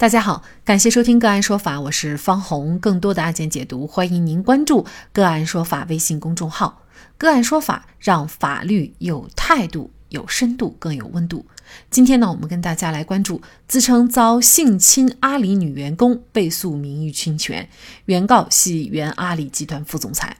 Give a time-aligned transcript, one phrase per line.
[0.00, 2.78] 大家好，感谢收听个案说法，我是方红。
[2.78, 6.86] 更多的案件解读，欢迎您关注个案说法微信公众号。
[7.18, 11.44] 个案说法让法律有态度、有深度、更有温度。
[11.90, 17.68] 今天呢，我们跟大家来关注自称遭性侵阿里女员工被诉名誉侵权，
[18.06, 20.34] 原告系原阿里集团副总裁。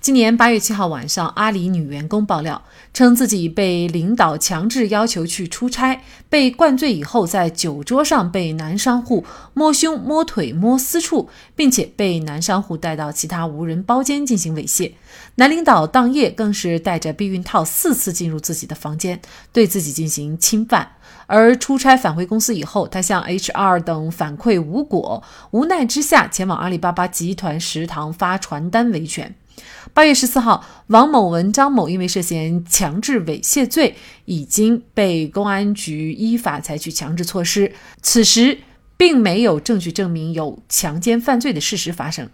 [0.00, 2.62] 今年八月七号晚上，阿里女员工爆料
[2.94, 9.24] 称，自己被领导强制要求去出差，被灌醉以后，在酒桌上被男商户
[9.54, 14.92] 摸胸、摸腿、摸私处，并且被男商户带到其他无人包间进行猥亵。
[15.34, 19.20] 男领导当夜更是带着避孕套四次进入自己的房间，
[19.52, 20.92] 对自己进行侵犯。
[21.26, 29.34] 而出差返回公司以后，他向 HR 等反馈无果，无奈之下前往阿里巴巴集团食堂发传单维权。
[29.94, 37.72] 八月十四号，王某文、张某因为涉嫌强制猥亵罪，已经被公安局依法采取强制措施。
[38.02, 38.58] 此时
[38.96, 42.28] 并没有证据证明有强奸犯罪的事实发生。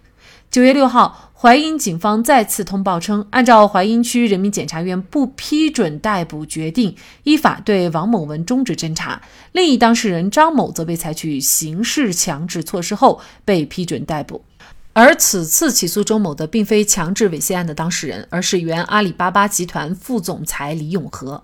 [0.51, 9.21] 九月六号，淮阴警方再次通报称，按照淮阴区人民检察院不批准逮捕决定，依法对王某文终止侦查。
[9.51, 14.45] 另一当事人张某则被采取刑事强制措施后被批准逮捕。
[14.97, 21.43] 而此次起诉周某的，并非强制猥亵案的当事人，而是原阿里巴巴集团副总裁李永和。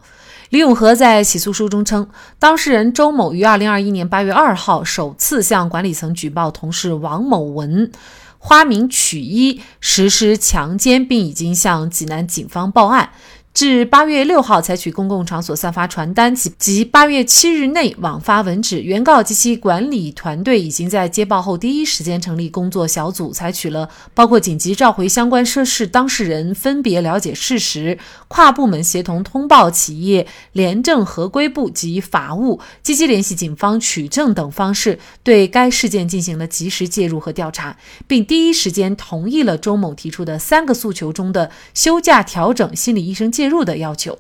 [0.52, 2.08] 李永和在起诉书中称，
[2.40, 7.92] 当事人周某于二零二一年八月二号首次向管理层举报同事王某文
[8.38, 13.10] 花名曲一实施强奸，并已经向济南警方报案。
[13.54, 37.76] 至八月六号采取公共场所散发传单及及八月七日内网发文纸，原告及其管理团队已经在接报后第一时间成立工作小组，采取了包括紧急召回相关涉事当事人、分别了解事实、跨部门协同通报企业廉政合规部及法务、积极联系警方取证等方式，对该事件进行了及时介入和调查，
[38.08, 44.20] 并第一时间同意了周某提出的三个诉求中的休假调整、心理医生介入的要求。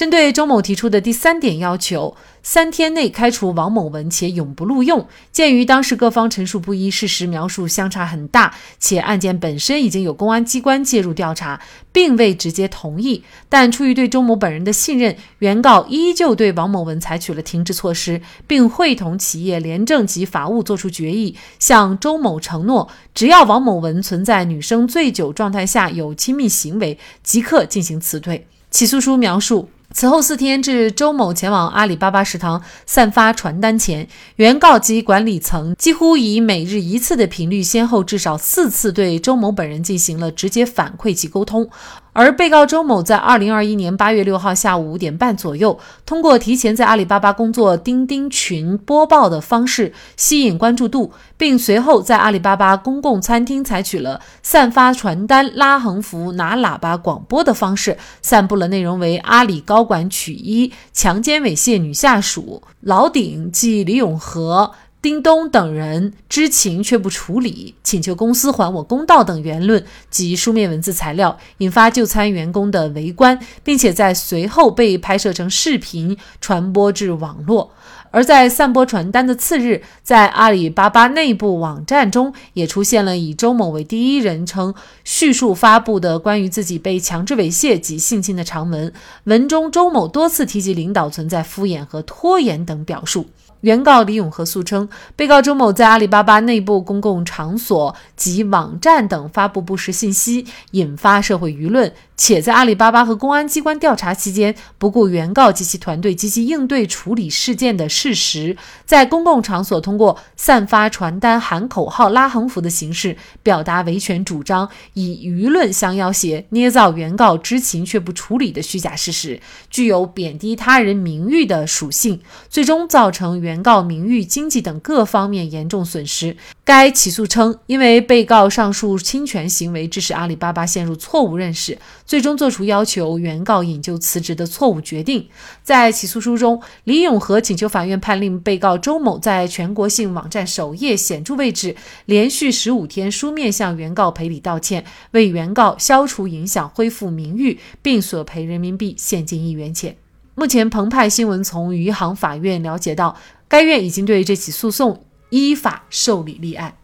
[0.00, 5.06] 针对周某提出的第三点要求，三天内开除王某文且永不录用。
[5.30, 11.60] 鉴于当时各方陈述不一，事实描述相差很大，且案件本身已经有公安机关介入调查，
[11.92, 13.22] 并未直接同意。
[13.50, 28.46] 但出于对周某本人的信任，原告依旧对王某文采取了停职措施，并会同企业廉政及法务作出决议，向周某承诺，只要王某文存在女生醉酒状态下有亲密行为，即刻进行辞退。
[28.70, 29.68] 起诉书描述。
[29.92, 34.06] 此后四天至周某前往阿里巴巴食堂散发传单前，
[34.36, 41.68] 原告及管理层几乎以每日一次的频率，先后至少四次对周某本人进行了直接反馈及沟通。
[42.12, 64.72] 而被告周某在二零二一年八月六号下午五点半左右，通过提前在阿里巴巴工作钉钉群播报的方式吸引关注度，并随后在阿里巴巴公共餐厅采取了散发传单、拉横幅、拿喇叭广播的方式，散布了内容为阿里高管曲一强奸猥亵女下属老顶即李永和。
[65.02, 77.72] 丁东等人知情却不处理，请求公司还我公道等言论及书面文字材料，引发就餐员工的围观，并且在随后被拍摄成视频传播至网络。
[78.10, 84.74] 而在散播传单的次日，在阿里巴巴内部网站中也出现了以周某为第一人称
[85.04, 88.92] 叙述发布的关于自己被强制猥亵及性侵的长文，
[89.24, 93.26] 文中周某多次提及领导存在敷衍和拖延等表述。
[93.60, 123.60] 原告李永和诉称，被告周某在阿里巴巴内部公共场所及网站等发布不实信息，引发社会舆论，且在阿里巴巴和公安机关调查期间，不顾原告及其团队积极应对处理事件的事实，在公共场所通过散发传单、喊口号、拉横幅的形式表达维权主张，以舆论相要挟，捏造原告知情却不处理的虚假事实，具有贬低他人名誉的属性，最终造成原。
[123.62, 126.34] 告名誉、经济等各方面严重损失。
[126.64, 131.76] 该起诉称，因为被告上述侵权行为致使阿里巴巴陷入错误认识，
[132.10, 135.28] 最终作出要求原告引咎辞职的错误决定。
[135.62, 141.76] 在起诉书中，李永和请求法院判令被告周某在全国性网站首页显著位置
[142.06, 149.96] 连续十五天书面向原告赔礼道歉，为原告消除影响、恢复名誉，并索赔人民币现金一元钱。
[150.34, 153.16] 目前，澎湃新闻从余杭法院了解到。
[153.46, 156.74] 该院已经对这起诉讼依法受理立案。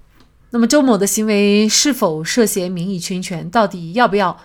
[0.50, 3.50] 那么周某的行为是否涉嫌名誉侵权？
[3.50, 4.38] 到底要不要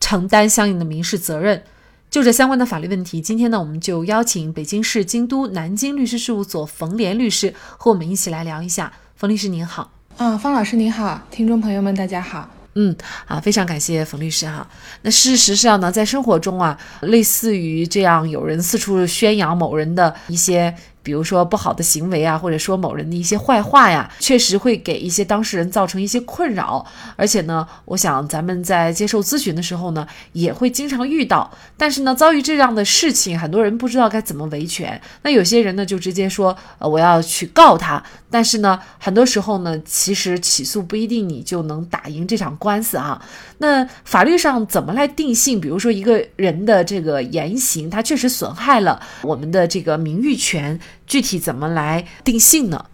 [0.00, 1.62] 承担相应的民事责任？
[2.10, 8.92] 就这相关的法律问题，今天呢，我们就邀请北京市京都南京律师事务所冯莲律师和我们一起来聊一下。
[9.14, 12.48] 冯律师您好，啊，方老师您好，听众朋友们大家好。
[12.74, 12.96] 嗯，
[13.26, 14.66] 啊，非常感谢冯律师哈。
[15.02, 20.74] 那事实上呢，在生活中啊，类似于这样有人四处宣扬某人的一些。
[21.08, 26.84] 比如说不好的行为啊，或者说某人的一些坏话呀，确实会给一些当事人造成一些困扰。
[27.16, 31.50] 而且呢，我想咱们在接受咨询的时候呢，也会经常遇到。
[31.78, 35.00] 但是呢，遭遇这样的事情，很多人不知道该怎么维权。
[35.22, 38.02] 那有些人呢，就直接说，呃，我要去告他。
[38.30, 43.18] 但是呢，很多时候呢，其实起诉不一定你就能打赢这场官司啊。
[43.56, 45.58] 那法律上怎么来定性？
[45.58, 50.78] 比如说一个人的这个言行，他确实损害了我们的这个名誉权。
[51.08, 52.84] 具体怎么来定性呢？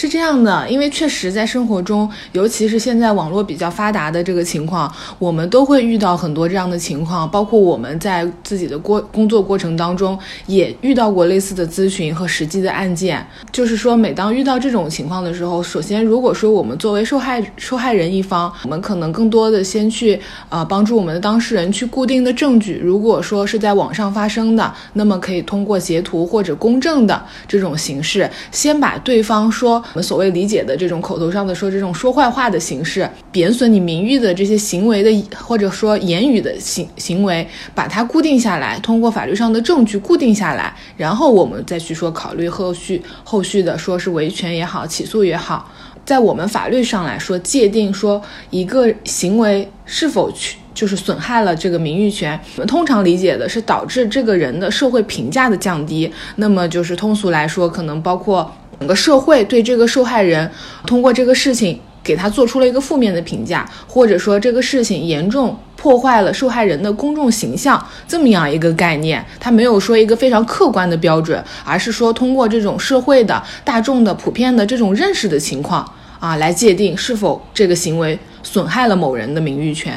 [0.00, 7.30] 是这样的，因为确实在生活中，尤其是现在网络比较发达的这个情况，我们都会遇到很多这样的情况。
[7.30, 13.22] 包括我们在自己的过工作过程当中，也遇到过类似的咨询和实际的案件。
[13.52, 20.18] 就是说，每当遇到这种情况的时候，首先，如果说我们作为受害受害人一方，我们可能更多的先去
[20.48, 22.80] 呃帮助我们的当事人去固定的证据。
[22.82, 29.84] 如果说是在网上发生的，那么可以通过截图或者公证的这种形式，先把对方说。
[29.92, 37.44] 我们所谓理解的这种口头上的说这种说坏话的形式，贬损你名誉的这些行为的，或者说言语的行行为，
[37.74, 45.68] 把它固定下来，通过法律上的证据固定下来，然后我们再去说考虑后续后续的说是维权也好，起诉也好，
[46.04, 58.54] 在我们法律上来说界定说一个行为是否去就是损害了这个名誉权，我们通常理解的是导致这个人的社会评价的降低，那么就是通俗来说，可能包括。
[58.80, 60.50] 整个社会对这个受害人
[60.86, 75.86] 通过这个事情给他做出了一个负面的评价，或者说这个事情严重破坏了受害人的公众形象，这么样一个概念，他没有说一个非常客观的标准，而是说通过这种社会的大众的普遍的这种认识的情况
[76.18, 79.94] 啊，来界定是否这个行为损害了某人的名誉权。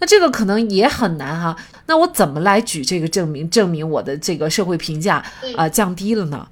[0.00, 1.56] 那这个可能也很难哈。
[1.86, 5.24] 那我怎么来举这个证明，证明我的这个社会评价
[5.56, 6.44] 啊降低了呢？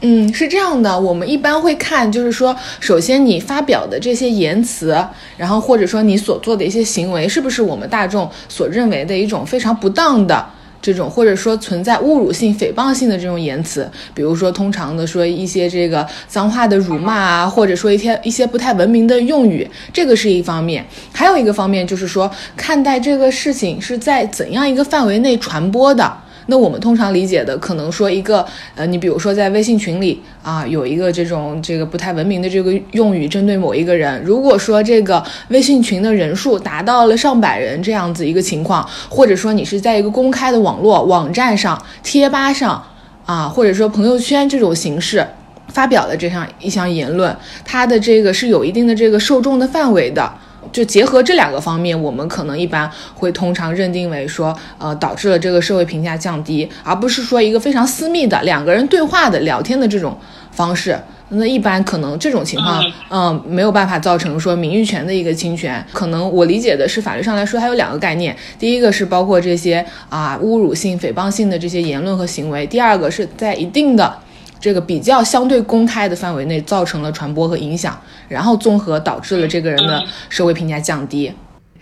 [0.00, 4.96] 嗯，是这样的，我们一般会看，就是说，首先你发表的这些言辞，
[5.36, 10.46] 然后或者说你所做的一些行为，是不是我们大众所认为的一种非常不当的
[10.80, 20.86] 这种，或者说存在侮辱性、诽谤性的这种言辞，比如说通常的说一些这个脏话的辱骂啊，或者说一些一些不太文明的用语，这个是一方面。
[21.12, 26.16] 还有一个方面就是说，看待这个事情是在怎样一个范围内传播的。
[26.50, 42.82] 那我们通常理解的，可能说一个，呃，你比如说在微信群里啊，有一个这种这个不太文明的这个用语针对某一个人，如果说这个微信群的人数达到了上百人这样子一个情况，或者说你是在一个公开的网络网站上、贴吧上
[43.26, 45.26] 啊，或者说朋友圈这种形式
[45.68, 50.32] 发表的这样一项言论，它的这个是有一定的这个受众的范围的。
[50.72, 60.18] 就结合这两个方面，我们可能一般会通常认定为说，呃，导致了这个社会评价降低，而不是说一个非常私密的两个人对话的聊天的这种
[60.50, 60.98] 方式。
[61.30, 65.84] 那一般可能这种情况，嗯，没有办法造成说名誉权的一个侵权。
[65.92, 74.18] 可能我理解的是，法律上来说，它有两个概念，第一个是包括这些啊侮辱性、诽谤性的这些言论和行为，第二个是在一定的。
[74.60, 81.32] 这个比较相对公开的范围内造成了传播和影响，然后综合导致了这个人的社会评价降低。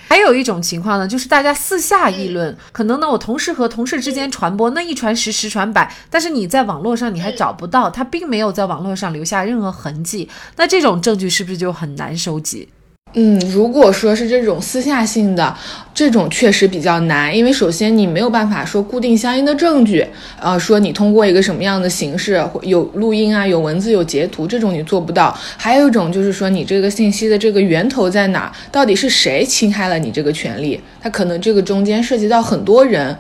[0.09, 12.69] 还有一种情况呢，就是大家私下议论，可能呢我同事和同事之间传播，那一传十，十传百，但是你在网络上你还找不到，他并没有在网络上留下任何痕迹，那这种证据是不是就很难收集？
[13.19, 15.57] 嗯，如果说是这种私下性的，
[15.95, 20.07] 这种确实比较难，因为首先你没有办法说固定相应的证据，
[20.39, 25.35] 呃，说你通过一个什么样的形式，有录音啊，有文字，有截图，这种你做不到。
[25.57, 28.53] 还有一种就是说，你这个信息的这个源头在哪？
[28.71, 30.79] 到底是谁侵害了你这个权利？
[31.01, 33.17] 它可能这个中间涉及到很多人，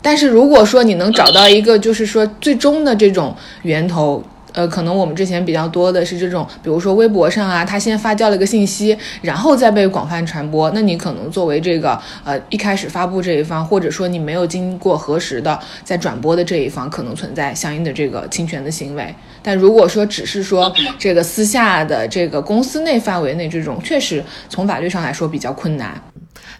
[0.00, 4.22] 但是如果说你能找到一个，就是说最终的这种源头。
[4.52, 10.70] 呃，可能我们之前比较多的是这种，比如说微博上啊，他先发酵了一个信息，然后再被广泛传播。
[10.72, 19.14] 那你可能作为这个呃一开始发布这一方，或者说你没有经过核实的在转播的这一方，可能存在相应的这个侵权的行为。
[19.42, 26.02] 但如果说只是说这个私下的这个公司内范围内这种，确实从法律上来说比较困难。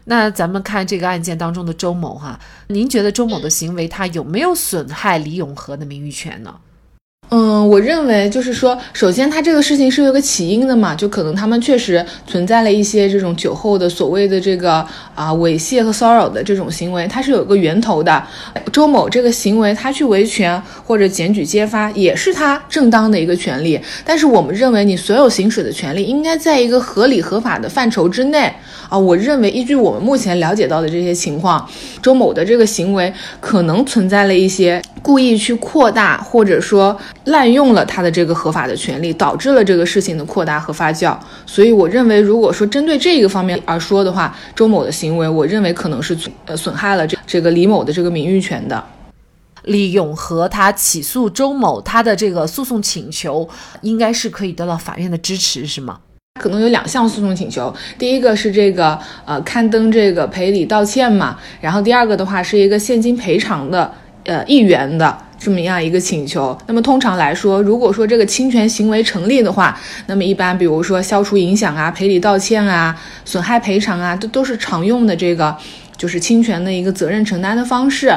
[0.05, 6.55] 那咱们看这个案件当中的周某哈，您觉得周某的行为他有没有损害李永和的名誉权呢？
[7.33, 14.85] 嗯，我认为就是说，首先他这个事情是有个起因的嘛，就可能他们确实存在了一些这种酒后的所谓的这个
[15.15, 18.21] 啊猥亵和骚扰的这种行为，它是有个源头的。
[18.73, 23.81] 周某这个行为，他去维权或者检举揭发，也是他正当的一个权利。
[24.05, 28.53] 但是我们认为，你所有行使的权利应该在一个合理合法的范畴之内
[28.89, 28.99] 啊。
[28.99, 31.65] 我认为，依据我们目前了解到的这些情况，
[32.03, 36.99] 周某的这个行为可能存在了一些故意去扩大，或者说。
[37.25, 41.17] 滥用了他的这个合法的权利，导致了这个事情的扩大和发酵。
[41.47, 46.17] 所以，我认为，如果说针对这个方面而说的话，周某的行为，我认为可能是
[46.47, 48.83] 呃损害了这这个李某的这个名誉权的。
[49.65, 53.49] 李永和他起诉周某，他的这个诉讼请求
[53.83, 56.01] 应该是可以得到法院的支持，是吗？
[56.41, 63.93] 可能有两项诉讼请求，第一个是这个呃刊登这个赔礼道歉嘛，然后第二个的话是一个现金赔偿的
[64.31, 65.19] 呃一元的。
[65.43, 72.95] 这么样一个请求，那么通常来说，如果说这个侵权行为成立的话，那么一般比如说消除影响啊、赔礼道歉啊、
[73.25, 75.57] 损害赔偿啊，都都是常用的这个
[75.97, 78.15] 就是侵权的一个责任承担的方式。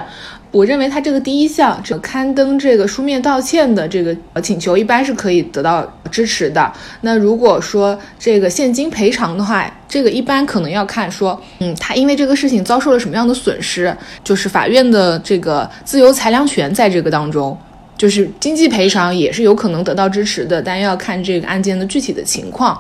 [0.54, 6.72] 我认为他这个第一项，这刊登这个书面道歉的这个请求，一般是可以得到支持的。
[7.02, 17.58] 那如果说这个现金赔偿的话，这个一般可能要看说，嗯，他因为这个事情遭受了什么样的损失，就是法院的这个自由裁量权在这个当中，
[17.98, 22.80] 就是经济赔偿也是有可能得到支持的，但要看这个案件的具体的情况。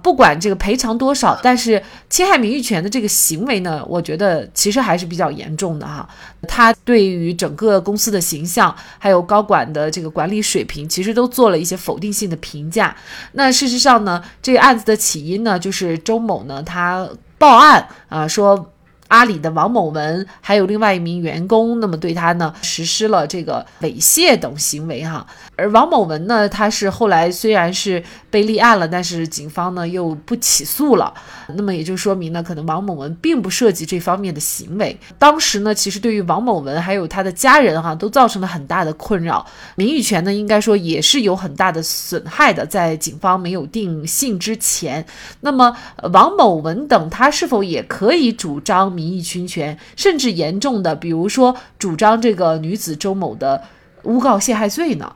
[0.00, 6.08] 不管这个赔偿多少，但是侵害名誉权的这个行为呢，我觉得其实还是比较严重的哈。
[6.48, 12.96] 他对于整个公司的形象，还有高管的这个管理水平，其实都做了一些否定性的评价。
[13.32, 17.08] 那事实上呢，这个案子的起因呢，就是周某呢他
[17.38, 18.68] 报案啊说。
[19.08, 25.26] 阿里的王某文还有另外一名员工，那么对他呢实施了这个猥亵等行为哈。
[25.62, 31.14] 而王某文呢，他是后来虽然是被立案了，但是警方呢又不起诉了。
[31.54, 34.98] 那么也就说明呢，可能王某文并不涉及这方面的行为。
[35.20, 42.66] 当时呢，其实对于王某文还有他的家人哈，都造成了很大的困扰，名誉权呢应该说也是有很大的损害的。
[42.66, 45.06] 在警方没有定性之前，
[45.42, 45.76] 那么
[46.12, 48.82] 王某文等他是否也可以主张？
[48.92, 53.62] 名誉侵权，甚至严重的，比如说主张这个女子周某的
[54.02, 55.14] 诬告陷害罪呢？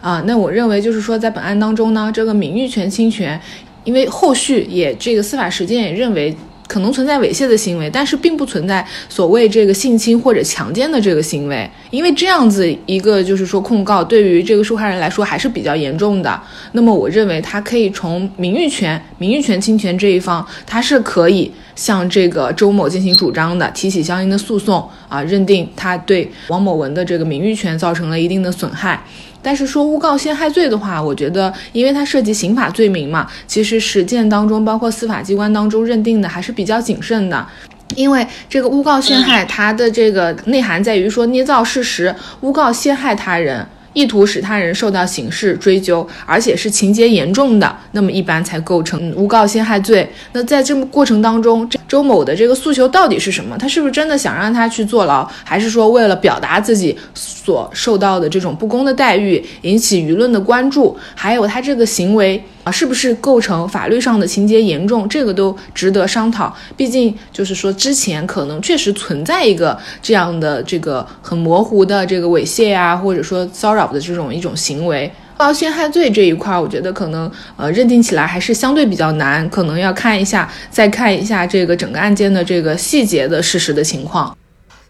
[0.00, 3.40] 啊，那我认为就是说，在本案当中呢，这个名誉权侵权，
[3.84, 6.36] 因为后续也这个司法实践也认为。
[6.68, 16.42] 可能存在猥亵的行为，但是并不存在所谓这个性侵或者强奸的这个行为，因为这样子一个就是说控告对于这个受害人来说还是比较严重的。
[16.72, 29.02] 那么我认为他可以从名誉权、名誉权侵权这一方，他是可以向这个周某进行主张的，提起相应的诉讼啊，认定他对王某文的这个名誉权造成了一定的损害。
[29.42, 37.46] 但是说诬告陷害罪的话，我觉得，因为它涉及刑法罪名嘛，其实实践当中，包括司法机关当中认定的还是比较谨慎的。
[37.94, 43.64] 因为这个诬告陷害，它的这个内涵在于说捏造事实，诬告陷害他人。
[43.96, 50.06] 意图使他人受到刑事追究，而且是情节严重的，那么一般才构成诬告陷害罪。
[50.32, 53.56] 那在这么过程当中，周某的这个诉求到底是什么？
[53.56, 60.94] 他是不是真的想让他去坐牢，还是说为了表达自己所受到的这种不公的待遇，引起舆论的关注？
[61.14, 62.44] 还有他这个行为？
[62.66, 65.08] 啊，是不是构成法律上的情节严重？
[65.08, 66.52] 这个都值得商讨。
[66.76, 75.08] 毕竟就是说，之前可能确实存在一个这样的这个很模糊的这个猥亵呀，或者说骚扰的这种一种行为。
[75.36, 84.36] 告陷害罪这一块，我觉得可能呃认定起来还是相对比较难，可能要看一下，再看一下这个整个案件的这个细节的事实的情况。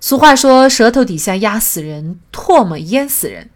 [0.00, 3.50] 俗话说，舌头底下压死人，唾沫淹死人。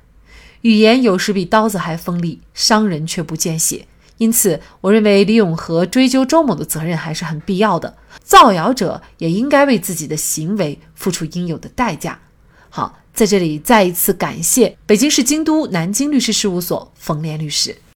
[0.60, 3.86] 语言有时比刀子还锋利，伤人却不见血。
[4.20, 7.96] 因此，我认为李永和追究周某的责任还是很必要的。
[8.22, 12.20] 造谣者也应该为自己的行为付出应有的代价。
[12.68, 17.74] 好，在这里再一次感谢北京市京都南京律师事务所冯莲律师。